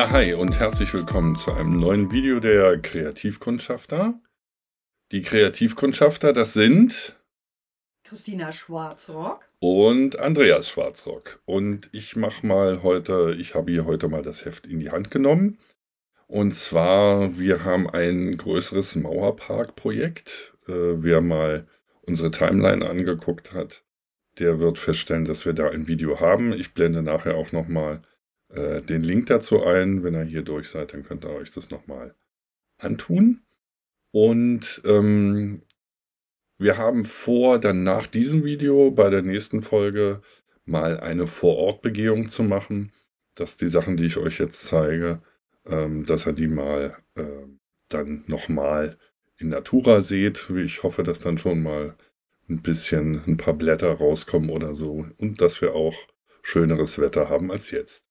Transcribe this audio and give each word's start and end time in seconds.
Ja, 0.00 0.10
hi 0.12 0.32
und 0.32 0.58
herzlich 0.58 0.94
willkommen 0.94 1.36
zu 1.36 1.52
einem 1.52 1.78
neuen 1.78 2.10
Video 2.10 2.40
der 2.40 2.78
Kreativkundschafter. 2.78 4.18
Die 5.12 5.20
Kreativkundschafter, 5.20 6.32
das 6.32 6.54
sind 6.54 7.20
Christina 8.04 8.50
Schwarzrock 8.50 9.46
und 9.58 10.18
Andreas 10.18 10.70
Schwarzrock. 10.70 11.42
Und 11.44 11.90
ich 11.92 12.16
mache 12.16 12.46
mal 12.46 12.82
heute, 12.82 13.36
ich 13.38 13.54
habe 13.54 13.72
hier 13.72 13.84
heute 13.84 14.08
mal 14.08 14.22
das 14.22 14.46
Heft 14.46 14.66
in 14.66 14.80
die 14.80 14.90
Hand 14.90 15.10
genommen. 15.10 15.58
Und 16.28 16.54
zwar, 16.54 17.38
wir 17.38 17.64
haben 17.64 17.86
ein 17.90 18.38
größeres 18.38 18.96
Mauerpark-Projekt. 18.96 20.54
Äh, 20.66 21.02
wer 21.02 21.20
mal 21.20 21.68
unsere 22.00 22.30
Timeline 22.30 22.88
angeguckt 22.88 23.52
hat, 23.52 23.84
der 24.38 24.60
wird 24.60 24.78
feststellen, 24.78 25.26
dass 25.26 25.44
wir 25.44 25.52
da 25.52 25.68
ein 25.68 25.88
Video 25.88 26.20
haben. 26.20 26.54
Ich 26.54 26.72
blende 26.72 27.02
nachher 27.02 27.34
auch 27.34 27.52
nochmal 27.52 28.00
äh, 28.52 28.82
den 28.82 29.02
Link 29.02 29.26
dazu 29.26 29.64
ein. 29.64 30.02
Wenn 30.02 30.14
ihr 30.14 30.24
hier 30.24 30.42
durch 30.42 30.68
seid, 30.68 30.92
dann 30.92 31.04
könnt 31.04 31.24
ihr 31.24 31.30
euch 31.30 31.50
das 31.50 31.70
nochmal 31.70 32.14
antun. 32.78 33.42
Und 34.12 34.82
ähm, 34.84 35.62
wir 36.58 36.76
haben 36.76 37.04
vor, 37.04 37.58
dann 37.58 37.84
nach 37.84 38.06
diesem 38.06 38.44
Video 38.44 38.90
bei 38.90 39.08
der 39.10 39.22
nächsten 39.22 39.62
Folge 39.62 40.20
mal 40.64 41.00
eine 41.00 41.26
Vorortbegehung 41.26 42.30
zu 42.30 42.42
machen, 42.42 42.92
dass 43.34 43.56
die 43.56 43.68
Sachen, 43.68 43.96
die 43.96 44.06
ich 44.06 44.16
euch 44.18 44.38
jetzt 44.38 44.64
zeige, 44.64 45.22
ähm, 45.66 46.04
dass 46.04 46.26
ihr 46.26 46.32
die 46.32 46.48
mal 46.48 46.96
äh, 47.14 47.22
dann 47.88 48.24
nochmal 48.26 48.98
in 49.38 49.48
Natura 49.48 50.02
seht. 50.02 50.50
Ich 50.50 50.82
hoffe, 50.82 51.02
dass 51.02 51.20
dann 51.20 51.38
schon 51.38 51.62
mal 51.62 51.96
ein 52.48 52.62
bisschen 52.62 53.22
ein 53.26 53.36
paar 53.36 53.54
Blätter 53.54 53.92
rauskommen 53.92 54.50
oder 54.50 54.74
so 54.74 55.06
und 55.18 55.40
dass 55.40 55.60
wir 55.60 55.74
auch 55.74 55.94
schöneres 56.42 56.98
Wetter 56.98 57.28
haben 57.28 57.50
als 57.50 57.70
jetzt. 57.70 58.09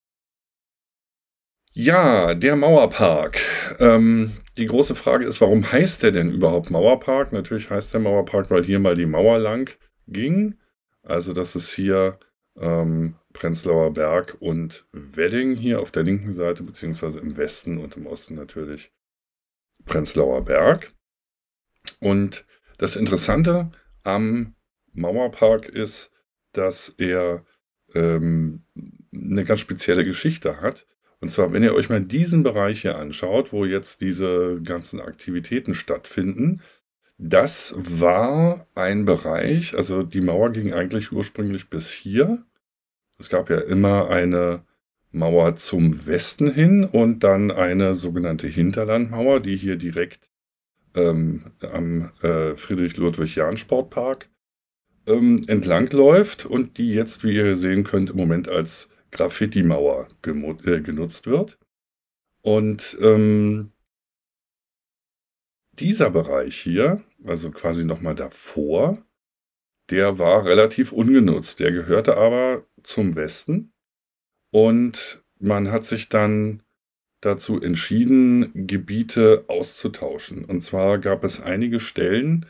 Ja, 1.74 2.34
der 2.34 2.56
Mauerpark. 2.56 3.40
Ähm, 3.80 4.32
die 4.58 4.66
große 4.66 4.96
Frage 4.96 5.26
ist, 5.26 5.40
warum 5.40 5.72
heißt 5.72 6.04
der 6.04 6.12
denn 6.12 6.32
überhaupt 6.32 6.72
Mauerpark? 6.72 7.32
Natürlich 7.32 7.70
heißt 7.70 7.94
der 7.94 8.02
Mauerpark, 8.02 8.50
weil 8.50 8.66
hier 8.66 8.80
mal 8.80 8.96
die 8.96 9.06
Mauer 9.06 9.38
lang 9.38 9.70
ging. 10.08 10.56
Also 11.04 11.34
das 11.34 11.56
ist 11.56 11.72
hier 11.72 12.20
ähm, 12.58 13.16
Prenzlauer 13.34 13.94
Berg 13.94 14.38
und 14.40 14.86
Wedding 14.92 15.56
hier 15.56 15.80
auf 15.80 15.92
der 15.92 16.04
linken 16.04 16.34
Seite, 16.34 16.64
beziehungsweise 16.64 17.20
im 17.20 17.38
Westen 17.38 17.78
und 17.78 17.96
im 17.96 18.08
Osten 18.08 18.36
natürlich 18.36 18.92
Prenzlauer 19.86 20.44
Berg. 20.44 20.94
Und 22.00 22.46
das 22.78 22.96
Interessante 22.96 23.72
am 24.04 24.56
Mauerpark 24.94 25.68
ist, 25.68 26.12
dass 26.52 26.90
er 26.98 27.46
ähm, 27.94 28.66
eine 29.14 29.44
ganz 29.46 29.60
spezielle 29.60 30.04
Geschichte 30.04 30.62
hat. 30.62 30.86
Und 31.22 31.30
zwar, 31.30 31.52
wenn 31.52 31.64
ihr 31.64 31.76
euch 31.76 31.90
mal 31.90 32.02
diesen 32.02 32.44
Bereich 32.44 32.82
hier 32.82 32.98
anschaut, 32.98 33.52
wo 33.52 33.66
jetzt 33.66 34.02
diese 34.02 34.62
ganzen 34.64 35.02
Aktivitäten 35.02 35.74
stattfinden, 35.74 36.62
das 37.18 37.76
war 37.78 38.66
ein 38.76 39.04
Bereich, 39.04 39.76
also 39.76 40.04
die 40.04 40.22
Mauer 40.22 40.52
ging 40.52 40.74
eigentlich 40.74 41.12
ursprünglich 41.12 41.70
bis 41.70 41.92
hier. 41.92 42.46
Es 43.18 43.28
gab 43.28 43.50
ja 43.50 43.58
immer 43.58 44.10
eine 44.10 44.64
Mauer 45.12 45.58
zum 45.58 46.06
Westen 46.06 46.54
hin 46.54 46.86
und 46.86 47.24
dann 47.26 47.52
eine 47.52 47.96
sogenannte 47.96 48.48
Hinterlandmauer, 48.48 49.42
die 49.42 49.58
hier 49.58 49.76
direkt 49.76 50.32
ähm, 50.96 51.52
am 51.74 52.12
äh, 52.22 52.56
Friedrich-Ludwig-Jahn-Sportpark 52.56 54.30
ähm, 55.08 55.44
entlang 55.48 55.90
und 56.46 56.78
die 56.78 56.94
jetzt, 56.94 57.24
wie 57.24 57.36
ihr 57.36 57.58
sehen 57.58 57.84
könnt, 57.84 58.12
im 58.12 58.16
Moment 58.16 58.48
als 58.48 58.90
Graffiti-Mauer 59.12 60.08
äh, 60.26 60.82
genutzt 60.82 61.28
wird. 61.28 61.58
Und 62.42 62.98
ähm, 63.02 63.72
dieser 65.74 66.10
Bereich 66.10 66.58
hier, 66.58 67.04
also 67.26 67.52
quasi 67.52 67.86
nochmal 67.86 68.16
davor, 68.16 69.04
der 69.90 70.20
war 70.20 70.46
relativ 70.46 70.92
ungenutzt. 70.92 71.60
Der 71.60 71.72
gehörte 71.72 72.18
aber 72.18 72.66
zum 72.84 73.16
Westen. 73.16 73.74
Und 74.52 75.24
man 75.40 75.72
hat 75.72 75.86
sich 75.86 76.10
dann 76.10 76.64
dazu 77.22 77.62
entschieden, 77.62 78.68
Gebiete 78.68 79.46
auszutauschen. 79.48 80.46
Und 80.46 80.62
zwar 80.62 81.00
gab 81.00 81.24
es 81.24 81.42
einige 81.42 81.80
Stellen 81.80 82.46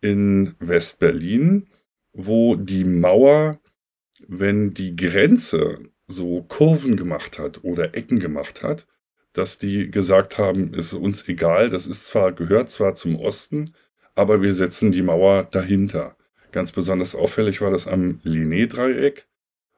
in 0.00 0.54
West-Berlin, 0.60 1.68
wo 2.12 2.54
die 2.56 2.84
Mauer, 2.84 3.60
wenn 4.26 4.72
die 4.72 4.96
Grenze 4.96 5.78
so 6.06 6.42
Kurven 6.42 6.96
gemacht 6.96 7.38
hat 7.38 7.64
oder 7.64 7.94
Ecken 7.94 8.20
gemacht 8.20 8.62
hat, 8.62 8.86
dass 9.32 9.58
die 9.58 9.90
gesagt 9.90 10.38
haben, 10.38 10.74
ist 10.74 10.92
uns 10.92 11.28
egal, 11.28 11.70
das 11.70 11.86
ist 11.86 12.06
zwar, 12.06 12.32
gehört 12.32 12.70
zwar 12.70 12.94
zum 12.94 13.16
Osten, 13.16 13.74
aber 14.14 14.42
wir 14.42 14.52
setzen 14.52 14.92
die 14.92 15.02
Mauer 15.02 15.44
dahinter. 15.44 16.16
Ganz 16.52 16.70
besonders 16.70 17.14
auffällig 17.14 17.60
war 17.60 17.70
das 17.70 17.88
am 17.88 18.20
Linné-Dreieck. 18.22 19.26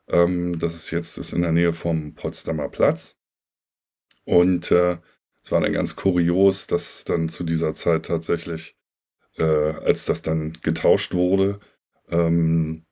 Ähm, 0.09 0.59
das 0.59 0.77
ist 0.77 0.91
jetzt 0.91 1.17
ist 1.17 1.33
in 1.33 1.43
der 1.43 1.53
Nähe 1.53 1.73
vom 1.73 2.15
Potsdamer 2.15 2.69
Platz. 2.69 3.17
Und 4.25 4.71
äh, 4.71 4.99
es 5.43 5.53
war 5.53 5.61
dann 5.61 5.73
ganz 5.73 5.97
kurios, 5.97 6.67
dass 6.67 7.05
dann 7.05 7.29
zu 7.29 7.45
dieser 7.45 7.75
Zeit 7.75 8.07
tatsächlich, 8.07 8.77
äh, 9.39 9.45
als 9.45 10.05
das 10.05 10.21
dann 10.21 10.53
getauscht 10.63 11.15
wurde, 11.15 11.61
ähm, 12.11 12.86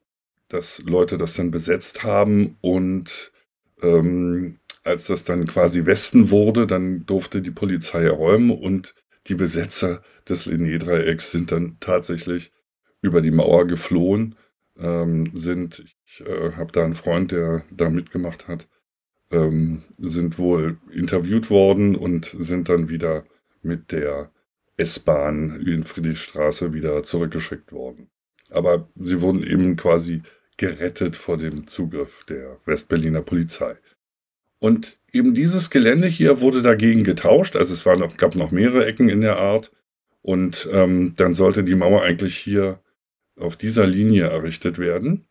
dass 0.54 0.82
Leute 0.84 1.18
das 1.18 1.34
dann 1.34 1.50
besetzt 1.50 2.04
haben 2.04 2.56
und 2.60 3.32
ähm, 3.82 4.58
als 4.84 5.06
das 5.06 5.24
dann 5.24 5.46
quasi 5.46 5.84
Westen 5.84 6.30
wurde, 6.30 6.66
dann 6.66 7.06
durfte 7.06 7.42
die 7.42 7.50
Polizei 7.50 8.08
räumen 8.08 8.50
und 8.50 8.94
die 9.26 9.34
Besetzer 9.34 10.02
des 10.28 10.46
Linné-Dreiecks 10.46 11.32
sind 11.32 11.50
dann 11.50 11.78
tatsächlich 11.80 12.52
über 13.02 13.20
die 13.20 13.30
Mauer 13.30 13.66
geflohen, 13.66 14.36
ähm, 14.78 15.30
sind, 15.34 15.84
ich 16.06 16.20
äh, 16.20 16.52
habe 16.52 16.70
da 16.72 16.84
einen 16.84 16.94
Freund, 16.94 17.32
der 17.32 17.64
da 17.70 17.90
mitgemacht 17.90 18.46
hat, 18.46 18.68
ähm, 19.30 19.82
sind 19.98 20.38
wohl 20.38 20.78
interviewt 20.92 21.50
worden 21.50 21.96
und 21.96 22.36
sind 22.38 22.68
dann 22.68 22.88
wieder 22.88 23.24
mit 23.62 23.90
der 23.90 24.30
S-Bahn 24.76 25.60
in 25.60 25.84
Friedrichstraße 25.84 26.72
wieder 26.72 27.02
zurückgeschickt 27.02 27.72
worden. 27.72 28.10
Aber 28.50 28.88
sie 28.96 29.20
wurden 29.20 29.42
eben 29.42 29.76
quasi 29.76 30.22
gerettet 30.56 31.16
vor 31.16 31.36
dem 31.36 31.66
Zugriff 31.66 32.24
der 32.24 32.58
Westberliner 32.64 33.22
Polizei. 33.22 33.76
Und 34.58 34.98
eben 35.12 35.34
dieses 35.34 35.70
Gelände 35.70 36.06
hier 36.06 36.40
wurde 36.40 36.62
dagegen 36.62 37.04
getauscht. 37.04 37.56
Also 37.56 37.74
es 37.74 37.84
noch, 37.84 38.16
gab 38.16 38.34
noch 38.34 38.50
mehrere 38.50 38.86
Ecken 38.86 39.08
in 39.08 39.20
der 39.20 39.38
Art. 39.38 39.70
Und 40.22 40.68
ähm, 40.72 41.14
dann 41.16 41.34
sollte 41.34 41.64
die 41.64 41.74
Mauer 41.74 42.02
eigentlich 42.02 42.36
hier 42.36 42.80
auf 43.38 43.56
dieser 43.56 43.86
Linie 43.86 44.28
errichtet 44.28 44.78
werden. 44.78 45.26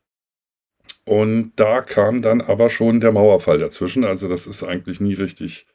Und 1.05 1.53
da 1.55 1.81
kam 1.81 2.21
dann 2.21 2.41
aber 2.41 2.69
schon 2.69 3.01
der 3.01 3.11
Mauerfall 3.11 3.57
dazwischen. 3.57 4.05
Also 4.05 4.29
das 4.29 4.45
ist 4.45 4.63
eigentlich 4.63 5.01
nie 5.01 5.15
richtig 5.15 5.65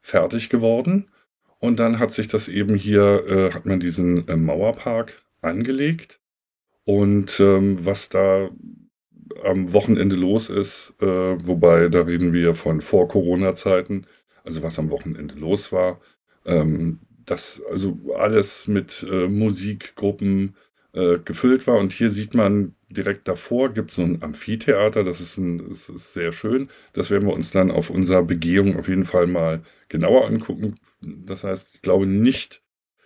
fertig 0.00 0.48
geworden. 0.48 1.10
Und 1.58 1.80
dann 1.80 1.98
hat 1.98 2.12
sich 2.12 2.28
das 2.28 2.48
eben 2.48 2.74
hier, 2.74 3.26
äh, 3.26 3.52
hat 3.52 3.66
man 3.66 3.80
diesen 3.80 4.28
äh, 4.28 4.36
Mauerpark 4.36 5.22
angelegt. 5.42 6.20
Und 6.84 7.40
ähm, 7.40 7.84
was 7.84 8.08
da 8.08 8.48
am 9.44 9.72
Wochenende 9.72 10.16
los 10.16 10.50
ist, 10.50 10.94
äh, 11.00 11.06
wobei 11.06 11.88
da 11.88 12.02
reden 12.02 12.32
wir 12.32 12.54
von 12.54 12.80
Vor-Corona-Zeiten, 12.80 14.06
also 14.44 14.62
was 14.62 14.78
am 14.78 14.90
Wochenende 14.90 15.34
los 15.34 15.72
war. 15.72 16.00
Ähm, 16.44 17.00
das 17.26 17.62
also 17.70 17.98
alles 18.16 18.68
mit 18.68 19.06
äh, 19.10 19.28
Musikgruppen 19.28 20.56
äh, 20.92 21.18
gefüllt 21.18 21.66
war. 21.66 21.78
Und 21.78 21.92
hier 21.92 22.10
sieht 22.10 22.34
man 22.34 22.74
direkt 22.90 23.28
davor 23.28 23.68
gibt 23.70 23.90
es 23.90 23.96
so 23.96 24.02
ein 24.02 24.22
Amphitheater, 24.22 25.04
das 25.04 25.20
ist, 25.20 25.36
ein, 25.36 25.68
das 25.68 25.88
ist 25.88 26.14
sehr 26.14 26.32
schön. 26.32 26.70
Das 26.94 27.10
werden 27.10 27.28
wir 27.28 27.34
uns 27.34 27.50
dann 27.50 27.70
auf 27.70 27.90
unserer 27.90 28.22
Begehung 28.22 28.78
auf 28.78 28.88
jeden 28.88 29.04
Fall 29.04 29.26
mal 29.26 29.62
genauer 29.88 30.26
angucken. 30.26 30.76
Das 31.02 31.44
heißt, 31.44 31.72
ich 31.74 31.82
glaube 31.82 32.06
nicht, 32.06 32.62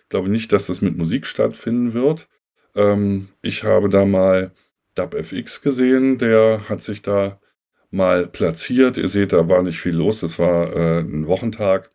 glaube 0.09 0.29
nicht, 0.29 0.53
dass 0.53 0.67
das 0.67 0.81
mit 0.81 0.95
Musik 0.95 1.25
stattfinden 1.25 1.93
wird. 1.93 2.29
Ähm, 2.75 3.29
ich 3.41 3.63
habe 3.63 3.89
da 3.89 4.05
mal 4.05 4.51
DubFX 4.95 5.61
gesehen, 5.61 6.17
der 6.17 6.69
hat 6.69 6.81
sich 6.81 7.01
da 7.01 7.39
mal 7.91 8.27
platziert. 8.27 8.97
Ihr 8.97 9.07
seht, 9.07 9.33
da 9.33 9.47
war 9.47 9.63
nicht 9.63 9.79
viel 9.79 9.95
los. 9.95 10.19
Das 10.19 10.39
war 10.39 10.75
äh, 10.75 10.99
ein 10.99 11.27
Wochentag. 11.27 11.89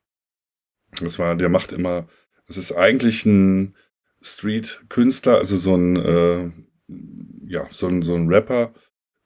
Das 1.00 1.18
war, 1.18 1.36
der 1.36 1.48
macht 1.48 1.72
immer, 1.72 2.08
es 2.46 2.56
ist 2.56 2.72
eigentlich 2.72 3.26
ein 3.26 3.74
Street-Künstler, 4.22 5.38
also 5.38 5.56
so 5.56 5.74
ein, 5.74 5.96
äh, 5.96 6.50
ja, 7.44 7.66
so 7.70 7.88
ein, 7.88 8.02
so 8.02 8.14
ein 8.14 8.28
Rapper, 8.28 8.72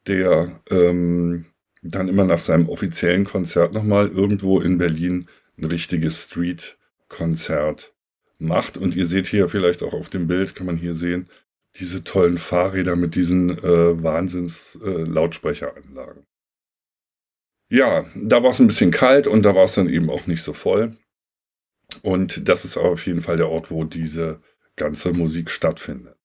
der 0.06 0.60
ähm, 0.70 1.46
dann 1.82 2.08
immer 2.08 2.24
nach 2.24 2.40
seinem 2.40 2.68
offiziellen 2.68 3.24
Konzert 3.24 3.72
nochmal 3.72 4.08
irgendwo 4.08 4.60
in 4.60 4.78
Berlin 4.78 5.28
ein 5.58 5.64
richtiges 5.64 6.24
Street-Konzert 6.24 7.94
macht. 8.38 8.76
Und 8.76 8.96
ihr 8.96 9.06
seht 9.06 9.26
hier 9.26 9.48
vielleicht 9.48 9.82
auch 9.82 9.94
auf 9.94 10.08
dem 10.08 10.26
Bild, 10.26 10.54
kann 10.54 10.66
man 10.66 10.76
hier 10.76 10.94
sehen, 10.94 11.28
diese 11.76 12.04
tollen 12.04 12.36
Fahrräder 12.38 12.96
mit 12.96 13.14
diesen 13.14 13.58
äh, 13.58 14.02
Wahnsinns-Lautsprecheranlagen. 14.02 16.22
Äh, 16.22 17.76
ja, 17.76 18.04
da 18.14 18.42
war 18.42 18.50
es 18.50 18.60
ein 18.60 18.66
bisschen 18.66 18.90
kalt 18.90 19.26
und 19.26 19.44
da 19.44 19.54
war 19.54 19.64
es 19.64 19.74
dann 19.74 19.88
eben 19.88 20.10
auch 20.10 20.26
nicht 20.26 20.42
so 20.42 20.52
voll. 20.52 20.98
Und 22.02 22.46
das 22.48 22.64
ist 22.64 22.76
auf 22.76 23.06
jeden 23.06 23.22
Fall 23.22 23.38
der 23.38 23.48
Ort, 23.48 23.70
wo 23.70 23.84
diese 23.84 24.42
ganze 24.76 25.12
Musik 25.12 25.50
stattfindet. 25.50 26.18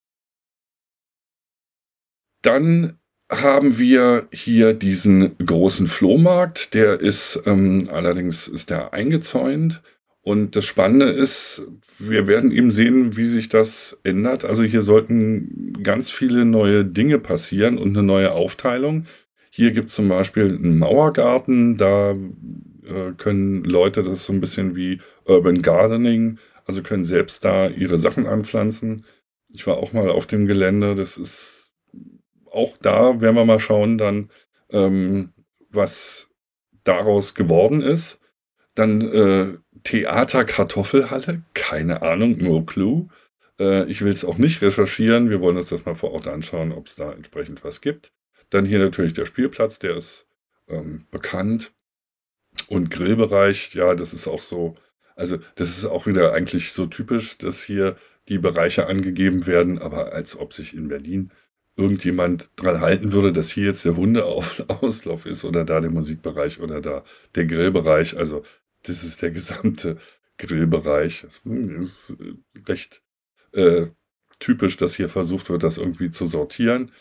Dann 2.42 3.00
haben 3.30 3.78
wir 3.78 4.28
hier 4.32 4.74
diesen 4.74 5.38
großen 5.38 5.88
Flohmarkt, 5.88 6.74
der 6.74 7.00
ist 7.00 7.42
ähm, 7.46 7.90
allerdings 7.92 8.48
ist 8.48 8.70
der 8.70 8.94
eingezäunt. 8.94 9.82
Und 10.28 10.58
das 10.58 10.66
Spannende 10.66 11.06
ist, 11.06 11.62
wir 12.00 12.28
werden 12.28 12.52
eben 12.52 12.70
sehen, 12.70 13.16
wie 13.16 13.28
sich 13.28 13.48
das 13.48 13.98
ändert. 14.04 14.44
Also 14.44 14.64
hier 14.64 14.82
sollten 14.82 15.72
ganz 15.82 16.10
viele 16.10 16.44
neue 16.44 16.84
Dinge 16.84 17.18
passieren 17.18 17.78
und 17.78 17.96
eine 17.96 18.06
neue 18.06 18.34
Aufteilung. 18.34 19.06
Hier 19.52 19.72
gibt 19.72 19.88
es 19.88 19.96
zum 19.96 20.10
Beispiel 20.10 20.54
einen 20.54 20.80
Mauergarten, 20.80 21.78
da 21.78 22.12
äh, 22.12 23.14
können 23.18 23.64
Leute, 23.64 24.04
das 24.04 24.26
so 24.26 24.34
ein 24.34 24.42
bisschen 24.42 24.76
wie 24.76 25.00
Urban 25.24 25.62
Gardening, 25.62 26.40
also 26.66 26.84
können 26.84 27.06
selbst 27.06 27.46
da 27.46 27.70
ihre 27.70 27.98
Sachen 27.98 28.26
anpflanzen. 28.26 29.06
Ich 29.54 29.66
war 29.66 29.78
auch 29.78 29.94
mal 29.94 30.10
auf 30.10 30.28
dem 30.28 30.46
Gelände, 30.46 30.96
das 30.96 31.16
ist 31.16 31.72
auch 32.52 32.76
da, 32.82 33.22
werden 33.22 33.38
wir 33.38 33.46
mal 33.46 33.62
schauen 33.62 33.98
dann, 33.98 34.30
ähm, 34.72 35.30
was 35.70 36.28
daraus 36.84 37.34
geworden 37.34 37.80
ist. 37.80 38.20
Dann 38.78 39.02
äh, 39.02 39.58
Theater 39.82 40.46
Kartoffelhalle, 40.46 41.42
keine 41.56 42.04
Ahnung, 42.04 42.38
no 42.38 42.62
clue. 42.62 43.08
Äh, 43.60 43.90
ich 43.90 44.04
will 44.04 44.14
es 44.14 44.24
auch 44.24 44.38
nicht 44.38 44.62
recherchieren, 44.62 45.32
wir 45.32 45.42
wollen 45.42 45.58
uns 45.58 45.70
das 45.70 45.84
mal 45.86 45.96
vor 45.96 46.12
Ort 46.12 46.28
anschauen, 46.28 46.72
ob 46.72 46.86
es 46.86 46.96
da 46.96 47.12
entsprechend 47.12 47.64
was 47.64 47.82
gibt. 47.82 48.14
Dann 48.52 48.66
hier 48.66 48.78
natürlich 48.78 49.14
der 49.14 49.26
Spielplatz, 49.26 49.80
der 49.80 49.96
ist 49.96 50.28
ähm, 50.70 51.08
bekannt. 51.10 51.72
Und 52.68 52.92
Grillbereich, 52.92 53.74
ja, 53.74 53.96
das 53.96 54.14
ist 54.14 54.28
auch 54.28 54.44
so, 54.44 54.76
also 55.16 55.38
das 55.56 55.70
ist 55.70 55.86
auch 55.86 56.06
wieder 56.06 56.34
eigentlich 56.34 56.72
so 56.72 56.86
typisch, 56.86 57.40
dass 57.40 57.64
hier 57.64 57.96
die 58.30 58.38
Bereiche 58.38 58.86
angegeben 58.86 59.48
werden, 59.48 59.80
aber 59.80 60.14
als 60.14 60.38
ob 60.38 60.54
sich 60.54 60.76
in 60.76 60.88
Berlin 60.88 61.32
irgendjemand 61.78 62.52
dran 62.56 62.80
halten 62.80 63.12
würde, 63.12 63.34
dass 63.34 63.50
hier 63.50 63.66
jetzt 63.66 63.86
der 63.86 63.96
Hundeauslauf 63.96 65.26
ist 65.26 65.44
oder 65.44 65.66
da 65.66 65.82
der 65.82 65.90
Musikbereich 65.90 66.60
oder 66.60 66.80
da 66.80 67.04
der 67.34 67.46
Grillbereich. 67.46 68.18
Also 68.18 68.44
das 68.88 69.04
ist 69.04 69.22
der 69.22 69.32
gesamte 69.32 69.98
Grillbereich. 70.38 71.22
Das 71.24 71.42
ist 71.46 72.18
recht 72.68 73.02
äh, 73.54 73.88
typisch, 74.40 74.78
dass 74.78 74.96
hier 74.96 75.10
versucht 75.10 75.50
wird, 75.50 75.64
das 75.64 75.78
irgendwie 75.78 76.12
zu 76.12 76.26
sortieren. 76.26 76.92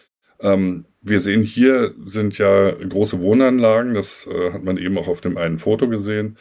Ähm, 0.41 0.87
wir 1.01 1.21
sehen 1.21 1.43
hier 1.43 1.95
sind 2.05 2.39
ja 2.39 2.71
große 2.73 3.21
Wohnanlagen, 3.21 3.95
das 3.95 4.27
äh, 4.27 4.53
hat 4.53 4.65
man 4.65 4.77
eben 4.77 4.99
auch 4.99 5.09
auf 5.09 5.21
dem 5.21 5.39
einen 5.39 5.59
Foto 5.59 5.89
gesehen. 5.89 6.39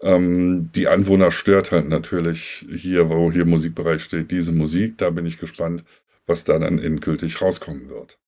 Ähm, 0.00 0.70
die 0.74 0.88
Anwohner 0.88 1.30
stört 1.30 1.72
halt 1.72 1.88
natürlich 1.88 2.66
hier, 2.70 3.08
wo 3.08 3.32
hier 3.32 3.44
Musikbereich 3.44 4.02
steht, 4.02 4.30
diese 4.30 4.52
Musik. 4.52 4.98
Da 4.98 5.10
bin 5.10 5.26
ich 5.26 5.38
gespannt, 5.38 5.84
was 6.26 6.44
da 6.44 6.58
dann 6.58 6.78
endgültig 6.78 7.40
rauskommen 7.40 7.88
wird. 7.88 8.18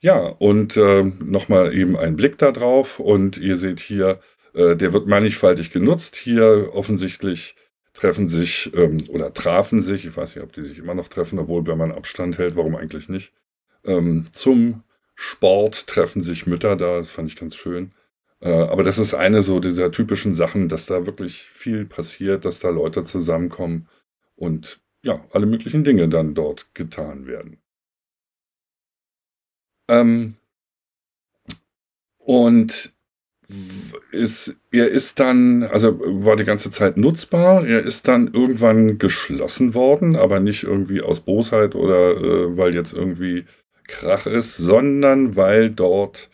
Ja, 0.00 0.28
und 0.28 0.76
äh, 0.76 1.02
nochmal 1.02 1.74
eben 1.74 1.96
ein 1.96 2.16
Blick 2.16 2.38
da 2.38 2.52
drauf 2.52 3.00
und 3.00 3.36
ihr 3.38 3.56
seht 3.56 3.80
hier, 3.80 4.20
äh, 4.58 4.76
der 4.76 4.92
wird 4.92 5.06
mannigfaltig 5.06 5.70
genutzt. 5.70 6.16
Hier 6.16 6.70
offensichtlich 6.72 7.54
treffen 7.94 8.28
sich 8.28 8.72
ähm, 8.74 9.04
oder 9.08 9.32
trafen 9.32 9.82
sich, 9.82 10.04
ich 10.04 10.16
weiß 10.16 10.34
nicht, 10.34 10.44
ob 10.44 10.52
die 10.52 10.62
sich 10.62 10.78
immer 10.78 10.94
noch 10.94 11.08
treffen, 11.08 11.38
obwohl 11.38 11.66
wenn 11.66 11.78
man 11.78 11.92
Abstand 11.92 12.38
hält, 12.38 12.56
warum 12.56 12.74
eigentlich 12.76 13.08
nicht, 13.08 13.32
ähm, 13.84 14.26
zum 14.32 14.82
Sport 15.14 15.86
treffen 15.86 16.22
sich 16.24 16.46
Mütter 16.46 16.76
da, 16.76 16.98
das 16.98 17.10
fand 17.10 17.30
ich 17.30 17.36
ganz 17.36 17.54
schön. 17.56 17.92
Äh, 18.40 18.50
aber 18.50 18.82
das 18.82 18.98
ist 18.98 19.14
eine 19.14 19.42
so 19.42 19.60
dieser 19.60 19.92
typischen 19.92 20.34
Sachen, 20.34 20.68
dass 20.68 20.86
da 20.86 21.06
wirklich 21.06 21.42
viel 21.42 21.86
passiert, 21.86 22.44
dass 22.44 22.58
da 22.60 22.70
Leute 22.70 23.04
zusammenkommen 23.04 23.88
und 24.36 24.80
ja, 25.02 25.24
alle 25.32 25.46
möglichen 25.46 25.84
Dinge 25.84 26.08
dann 26.08 26.34
dort 26.34 26.74
getan 26.74 27.26
werden. 27.26 27.58
Ähm, 29.88 30.36
und 32.18 32.92
ist, 34.10 34.56
er 34.70 34.88
ist 34.90 35.20
dann, 35.20 35.62
also 35.62 35.98
war 36.00 36.36
die 36.36 36.44
ganze 36.44 36.70
Zeit 36.70 36.96
nutzbar. 36.96 37.66
Er 37.66 37.82
ist 37.82 38.06
dann 38.06 38.32
irgendwann 38.32 38.98
geschlossen 38.98 39.74
worden, 39.74 40.16
aber 40.16 40.40
nicht 40.40 40.64
irgendwie 40.64 41.00
aus 41.00 41.20
Bosheit 41.20 41.74
oder 41.74 42.16
äh, 42.16 42.56
weil 42.56 42.74
jetzt 42.74 42.92
irgendwie 42.92 43.46
Krach 43.84 44.26
ist, 44.26 44.56
sondern 44.58 45.34
weil 45.34 45.70
dort 45.70 46.30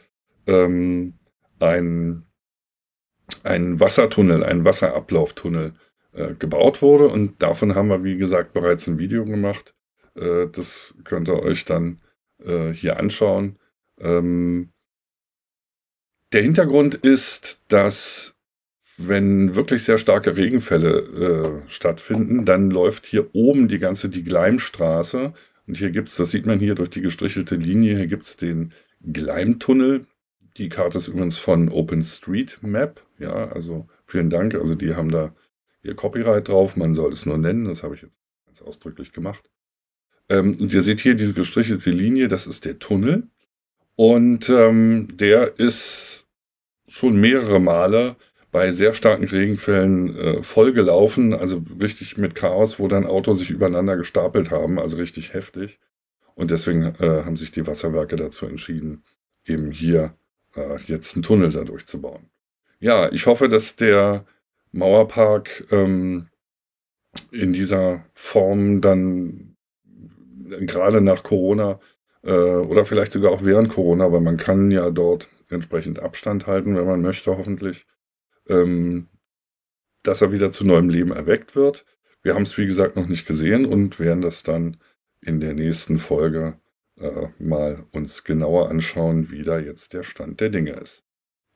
ähm, 0.47 1.15
ein, 1.61 2.25
ein 3.45 3.79
Wassertunnel, 3.79 4.43
ein 4.43 4.65
Wasserablauftunnel 4.65 5.75
äh, 6.13 6.35
gebaut 6.35 6.83
wurde. 6.83 7.09
Und 7.09 7.41
davon 7.43 7.77
haben 7.77 7.89
wir, 7.89 8.03
wie 8.03 8.17
gesagt, 8.17 8.53
bereits 8.53 8.89
ein 8.89 8.99
Video 8.99 9.25
gemacht. 9.25 9.75
Äh, 10.17 10.49
das 10.51 10.95
könnt 11.05 11.29
ihr 11.29 11.41
euch 11.41 11.65
dann 11.65 12.01
äh, 12.45 12.71
hier 12.71 12.99
anschauen. 12.99 13.59
Ähm, 14.01 14.74
der 16.35 16.43
Hintergrund 16.43 16.97
ist, 16.97 17.63
dass 17.69 18.35
wenn 18.97 19.55
wirklich 19.55 19.85
sehr 19.85 19.99
starke 19.99 20.37
Regenfälle 20.37 21.63
äh, 21.67 21.71
stattfinden, 21.71 22.45
dann 22.45 22.71
läuft 22.71 23.07
hier 23.07 23.35
oben 23.35 23.69
die 23.69 23.79
ganze 23.79 24.09
die 24.09 24.25
Gleimstraße 24.25 25.33
und 25.67 25.77
hier 25.77 25.91
gibt's, 25.91 26.17
das 26.17 26.31
sieht 26.31 26.47
man 26.47 26.59
hier 26.59 26.75
durch 26.75 26.91
die 26.91 27.01
gestrichelte 27.01 27.57
Linie, 27.57 27.97
hier 27.97 28.07
gibt's 28.07 28.37
den 28.37 28.73
Gleimtunnel. 29.01 30.07
Die 30.57 30.69
Karte 30.69 30.99
ist 30.99 31.09
übrigens 31.09 31.39
von 31.39 31.69
OpenStreetMap. 31.69 33.03
Ja, 33.19 33.49
also 33.49 33.89
vielen 34.07 34.31
Dank. 34.31 34.55
Also 34.55 34.75
die 34.75 34.95
haben 34.95 35.11
da 35.11 35.35
ihr 35.83 35.95
Copyright 35.95 36.49
drauf. 36.49 36.77
Man 36.77 36.95
soll 36.95 37.13
es 37.13 37.27
nur 37.27 37.39
nennen. 37.39 37.65
Das 37.65 37.83
habe 37.83 37.95
ich 37.95 38.03
jetzt 38.03 38.21
ganz 38.47 38.63
ausdrücklich 38.63 39.13
gemacht. 39.13 39.51
Ähm, 40.29 40.55
und 40.59 40.73
ihr 40.73 40.83
seht 40.83 41.01
hier 41.01 41.15
diese 41.15 41.35
gestrichelte 41.35 41.91
Linie. 41.91 42.29
Das 42.29 42.47
ist 42.47 42.65
der 42.65 42.79
Tunnel. 42.79 43.25
Und 43.97 44.49
ähm, 44.49 45.09
der 45.17 45.59
ist 45.59 46.14
schon 46.89 47.21
mehrere 47.21 47.61
Male 47.61 48.17
bei 48.51 48.71
sehr 48.71 48.95
starken 48.95 49.25
Regenfällen 49.25 50.17
äh, 50.17 50.43
voll 50.43 50.73
gelaufen, 50.73 51.35
also 51.35 51.63
richtig 51.81 52.17
mit 52.17 52.35
Chaos, 52.35 52.79
wo 52.79 52.87
dann 52.87 53.07
Autos 53.07 53.41
sich 53.41 53.51
übereinander 53.51 53.97
gestapelt 53.97 54.51
haben, 54.51 54.79
also 54.79 54.97
richtig 54.97 55.35
heftig. 55.35 55.81
Und 56.37 56.51
deswegen 56.51 56.95
äh, 57.01 57.25
haben 57.25 57.37
sich 57.37 57.51
die 57.51 57.67
Wasserwerke 57.67 58.17
dazu 58.17 58.47
entschieden, 58.47 59.03
eben 59.45 59.71
hier 59.71 60.15
äh, 60.55 60.79
jetzt 60.87 61.15
einen 61.15 61.23
Tunnel 61.23 61.51
dadurch 61.53 61.87
zu 61.87 62.01
bauen. 62.01 62.31
Ja, 62.79 63.11
ich 63.11 63.27
hoffe, 63.27 63.49
dass 63.49 63.77
der 63.77 64.25
Mauerpark 64.73 65.67
ähm, 65.73 66.29
in 67.31 67.53
dieser 67.53 68.05
Form 68.13 68.81
dann 68.81 69.57
gerade 70.61 71.01
nach 71.01 71.23
Corona 71.23 71.81
äh, 72.23 72.31
oder 72.31 72.85
vielleicht 72.85 73.13
sogar 73.13 73.33
auch 73.33 73.45
während 73.45 73.71
Corona, 73.71 74.13
weil 74.13 74.21
man 74.21 74.37
kann 74.37 74.71
ja 74.71 74.91
dort 74.91 75.29
entsprechend 75.49 76.01
Abstand 76.01 76.47
halten, 76.47 76.77
wenn 76.77 76.87
man 76.87 77.03
möchte, 77.03 77.37
hoffentlich, 77.37 77.87
ähm, 78.49 79.09
dass 80.03 80.21
er 80.21 80.33
wieder 80.33 80.51
zu 80.51 80.65
neuem 80.65 80.89
Leben 80.89 81.13
erweckt 81.13 81.57
wird. 81.57 81.85
Wir 82.23 82.35
haben 82.35 82.43
es, 82.43 82.57
wie 82.59 82.67
gesagt, 82.67 82.97
noch 82.97 83.07
nicht 83.07 83.27
gesehen 83.27 83.67
und 83.67 83.99
werden 83.99 84.23
das 84.23 84.43
dann 84.43 84.79
in 85.21 85.41
der 85.41 85.55
nächsten 85.55 85.99
Folge 85.99 86.59
äh, 86.99 87.29
mal 87.39 87.87
uns 87.93 88.25
genauer 88.25 88.71
anschauen, 88.71 89.31
wie 89.31 89.43
da 89.43 89.59
jetzt 89.59 89.93
der 89.93 90.03
Stand 90.03 90.41
der 90.41 90.51
Dinge 90.51 90.73
ist. 90.73 91.05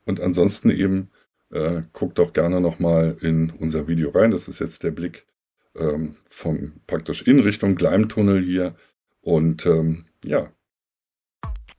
Und 0.05 0.21
ansonsten 0.21 0.71
eben 0.71 1.11
äh, 1.51 1.83
guckt 1.93 2.19
doch 2.19 2.33
gerne 2.33 2.61
nochmal 2.61 3.17
in 3.21 3.51
unser 3.51 3.89
Video 3.89 4.11
rein. 4.11 4.31
Das 4.31 4.49
ist 4.49 4.59
jetzt 4.59 4.83
der 4.83 4.91
Blick 4.91 5.27
ähm, 5.77 6.17
vom 6.29 6.81
praktisch 6.87 7.23
in 7.23 7.41
Richtung 7.41 7.75
Gleimtunnel 7.75 8.43
hier. 8.43 8.75
Und 9.21 9.67
ähm, 9.67 10.07
ja, 10.25 10.53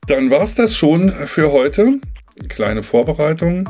dann 0.06 0.30
war 0.30 0.42
es 0.42 0.54
das 0.54 0.74
schon 0.74 1.10
für 1.10 1.52
heute. 1.52 2.00
Kleine 2.48 2.82
Vorbereitung 2.82 3.68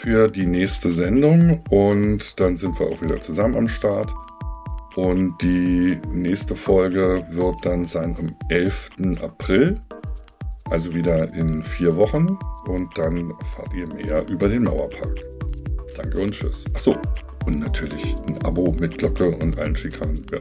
für 0.00 0.28
die 0.28 0.46
nächste 0.46 0.92
Sendung 0.92 1.62
und 1.68 2.40
dann 2.40 2.56
sind 2.56 2.78
wir 2.80 2.86
auch 2.86 3.02
wieder 3.02 3.20
zusammen 3.20 3.56
am 3.56 3.68
Start. 3.68 4.12
Und 4.96 5.36
die 5.40 5.98
nächste 6.10 6.56
Folge 6.56 7.24
wird 7.30 7.56
dann 7.64 7.86
sein 7.86 8.16
am 8.18 8.34
11. 8.48 8.90
April, 9.22 9.80
also 10.70 10.94
wieder 10.94 11.32
in 11.34 11.62
vier 11.62 11.94
Wochen. 11.96 12.38
Und 12.66 12.96
dann 12.96 13.30
erfahrt 13.30 13.74
ihr 13.74 13.86
mehr 13.94 14.26
über 14.28 14.48
den 14.48 14.64
Mauerpark. 14.64 15.24
Danke 15.96 16.20
und 16.20 16.32
tschüss. 16.32 16.64
Achso, 16.74 16.96
und 17.46 17.60
natürlich 17.60 18.14
ein 18.26 18.38
Abo 18.44 18.72
mit 18.72 18.98
Glocke 18.98 19.30
und 19.36 19.58
allen 19.58 19.76
Schikanen. 19.76 20.24
Ja. 20.32 20.38